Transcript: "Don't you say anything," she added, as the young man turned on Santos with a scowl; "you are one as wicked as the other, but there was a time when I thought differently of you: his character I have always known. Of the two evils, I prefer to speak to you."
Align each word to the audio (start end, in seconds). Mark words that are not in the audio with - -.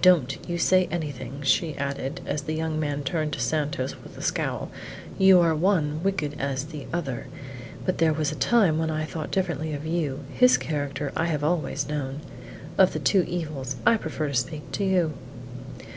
"Don't 0.00 0.38
you 0.48 0.58
say 0.58 0.86
anything," 0.92 1.40
she 1.42 1.76
added, 1.76 2.20
as 2.24 2.42
the 2.42 2.52
young 2.54 2.78
man 2.78 3.02
turned 3.02 3.34
on 3.34 3.40
Santos 3.40 3.96
with 4.04 4.16
a 4.16 4.22
scowl; 4.22 4.70
"you 5.18 5.40
are 5.40 5.56
one 5.56 5.96
as 5.98 6.04
wicked 6.04 6.36
as 6.40 6.66
the 6.66 6.86
other, 6.92 7.26
but 7.84 7.98
there 7.98 8.12
was 8.12 8.30
a 8.30 8.36
time 8.36 8.78
when 8.78 8.92
I 8.92 9.04
thought 9.04 9.32
differently 9.32 9.72
of 9.72 9.84
you: 9.84 10.20
his 10.32 10.56
character 10.56 11.10
I 11.16 11.26
have 11.26 11.42
always 11.42 11.88
known. 11.88 12.20
Of 12.78 12.92
the 12.92 13.00
two 13.00 13.24
evils, 13.26 13.74
I 13.84 13.96
prefer 13.96 14.28
to 14.28 14.34
speak 14.34 14.70
to 14.70 14.84
you." 14.84 15.14